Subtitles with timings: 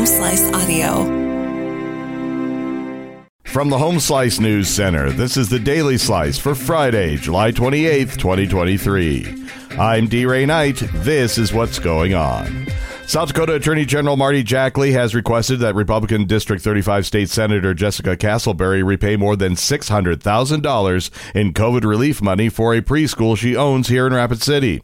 [0.00, 1.04] Home Slice Audio.
[3.44, 8.16] From the Home Slice News Center, this is the Daily Slice for Friday, July 28th,
[8.16, 9.46] 2023.
[9.72, 10.24] I'm D.
[10.24, 10.76] Ray Knight.
[10.94, 12.66] This is what's going on.
[13.10, 18.16] South Dakota Attorney General Marty Jackley has requested that Republican District 35 State Senator Jessica
[18.16, 24.06] Castleberry repay more than $600,000 in COVID relief money for a preschool she owns here
[24.06, 24.80] in Rapid City.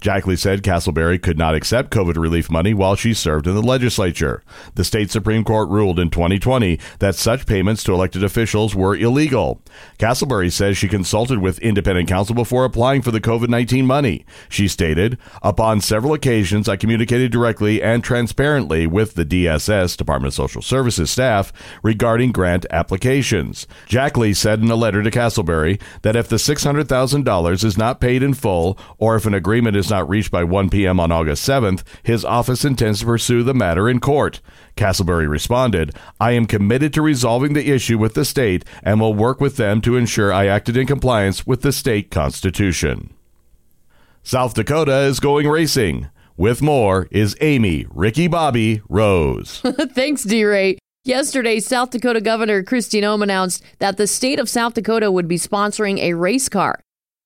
[0.00, 4.42] Jackley said Castleberry could not accept COVID relief money while she served in the legislature.
[4.74, 9.62] The state Supreme Court ruled in 2020 that such payments to elected officials were illegal.
[9.98, 14.24] Castleberry says she consulted with independent counsel before applying for the COVID 19 money.
[14.48, 20.34] She stated, Upon several occasions, I communicated directly and transparently with the DSS, Department of
[20.34, 21.52] Social Services staff,
[21.82, 23.66] regarding grant applications.
[23.86, 28.32] Jackley said in a letter to Castleberry that if the $600,000 is not paid in
[28.32, 30.98] full or if an agreement is not reached by 1 p.m.
[30.98, 34.40] on August 7th, his office intends to pursue the matter in court.
[34.76, 39.40] Castleberry responded, I am committed to resolving the issue with the state and will work
[39.40, 43.12] with them to ensure I acted in compliance with the state constitution.
[44.22, 46.08] South Dakota is going racing.
[46.40, 49.60] With more is Amy, Ricky Bobby, Rose.
[49.62, 50.78] Thanks, D Ray.
[51.04, 55.36] Yesterday, South Dakota Governor Kristi Noem announced that the state of South Dakota would be
[55.36, 56.80] sponsoring a race car.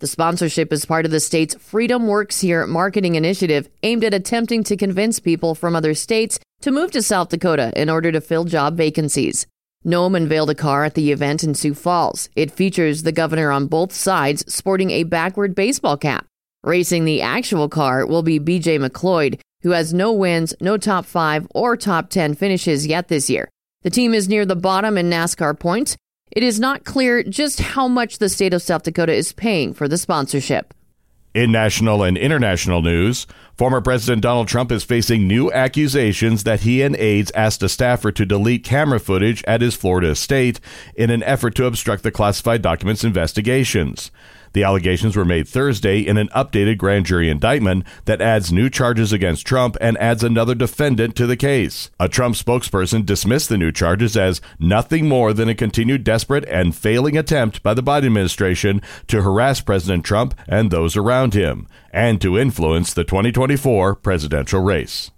[0.00, 4.62] The sponsorship is part of the state's Freedom Works Here marketing initiative aimed at attempting
[4.64, 8.44] to convince people from other states to move to South Dakota in order to fill
[8.44, 9.46] job vacancies.
[9.86, 12.28] Noem unveiled a car at the event in Sioux Falls.
[12.36, 16.26] It features the governor on both sides sporting a backward baseball cap.
[16.64, 21.46] Racing the actual car will be BJ McLeod, who has no wins, no top five,
[21.54, 23.48] or top 10 finishes yet this year.
[23.82, 25.96] The team is near the bottom in NASCAR points
[26.30, 29.88] it is not clear just how much the state of South Dakota is paying for
[29.88, 30.74] the sponsorship.
[31.34, 36.82] In national and international news, former President Donald Trump is facing new accusations that he
[36.82, 40.58] and aides asked a staffer to delete camera footage at his Florida estate
[40.96, 44.10] in an effort to obstruct the classified documents investigations.
[44.52, 49.12] The allegations were made Thursday in an updated grand jury indictment that adds new charges
[49.12, 51.90] against Trump and adds another defendant to the case.
[52.00, 56.74] A Trump spokesperson dismissed the new charges as nothing more than a continued desperate and
[56.74, 62.20] failing attempt by the Biden administration to harass President Trump and those around him, and
[62.20, 65.10] to influence the 2024 presidential race.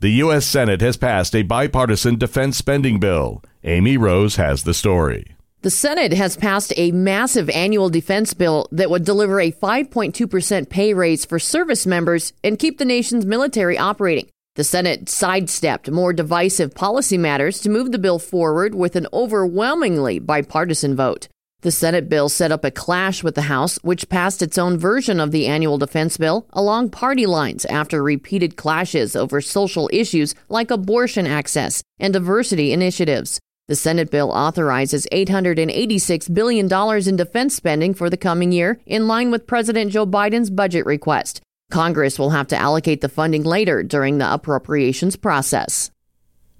[0.00, 0.44] The U.S.
[0.44, 3.40] Senate has passed a bipartisan defense spending bill.
[3.62, 5.31] Amy Rose has the story.
[5.62, 10.92] The Senate has passed a massive annual defense bill that would deliver a 5.2% pay
[10.92, 14.28] raise for service members and keep the nation's military operating.
[14.56, 20.18] The Senate sidestepped more divisive policy matters to move the bill forward with an overwhelmingly
[20.18, 21.28] bipartisan vote.
[21.60, 25.20] The Senate bill set up a clash with the House, which passed its own version
[25.20, 30.72] of the annual defense bill along party lines after repeated clashes over social issues like
[30.72, 33.38] abortion access and diversity initiatives.
[33.68, 39.30] The Senate bill authorizes $886 billion in defense spending for the coming year, in line
[39.30, 41.40] with President Joe Biden's budget request.
[41.70, 45.92] Congress will have to allocate the funding later during the appropriations process.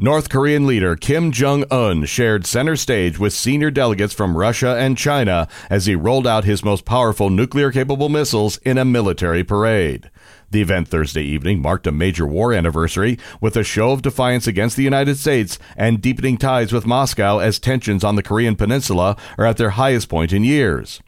[0.03, 4.99] North Korean leader Kim Jong un shared center stage with senior delegates from Russia and
[4.99, 10.11] China as he rolled out his most powerful nuclear capable missiles in a military parade.
[10.51, 14.77] The event Thursday evening marked a major war anniversary with a show of defiance against
[14.77, 19.47] the United States and deepening ties with Moscow as tensions on the Korean peninsula are
[19.47, 21.01] at their highest point in years.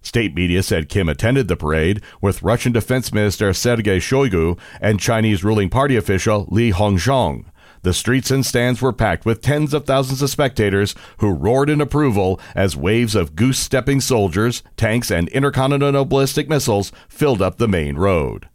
[0.00, 5.44] State media said Kim attended the parade with Russian Defense Minister Sergei Shoigu and Chinese
[5.44, 7.44] ruling party official Li Hongzhong.
[7.82, 11.80] The streets and stands were packed with tens of thousands of spectators who roared in
[11.80, 17.68] approval as waves of goose stepping soldiers, tanks, and intercontinental ballistic missiles filled up the
[17.68, 18.48] main road.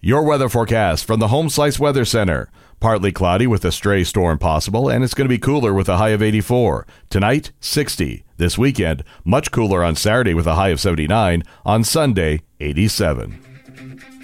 [0.00, 2.50] Your weather forecast from the Home Slice Weather Center.
[2.80, 5.98] Partly cloudy with a stray storm possible, and it's going to be cooler with a
[5.98, 6.86] high of 84.
[7.10, 8.24] Tonight, 60.
[8.38, 11.42] This weekend, much cooler on Saturday with a high of 79.
[11.66, 14.19] On Sunday, 87.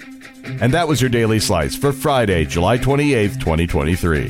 [0.61, 4.27] And that was your Daily Slice for Friday, July 28th, 2023.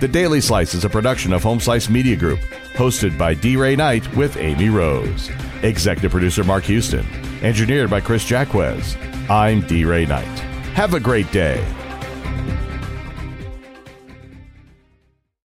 [0.00, 2.40] The Daily Slice is a production of Home Slice Media Group,
[2.74, 3.56] hosted by D.
[3.56, 5.30] Ray Knight with Amy Rose.
[5.62, 7.06] Executive producer Mark Houston.
[7.42, 8.96] Engineered by Chris Jacquez.
[9.30, 9.84] I'm D.
[9.84, 10.38] Ray Knight.
[10.74, 11.64] Have a great day.